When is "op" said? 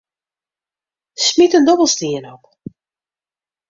2.35-2.43